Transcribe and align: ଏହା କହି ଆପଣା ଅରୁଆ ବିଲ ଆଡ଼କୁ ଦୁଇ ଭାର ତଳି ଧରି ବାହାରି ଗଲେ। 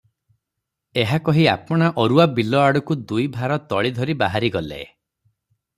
ଏହା 1.01 1.19
କହି 1.27 1.45
ଆପଣା 1.51 1.89
ଅରୁଆ 2.05 2.25
ବିଲ 2.39 2.59
ଆଡ଼କୁ 2.63 2.99
ଦୁଇ 3.13 3.27
ଭାର 3.39 3.61
ତଳି 3.73 3.95
ଧରି 4.01 4.19
ବାହାରି 4.25 4.53
ଗଲେ। 4.59 4.83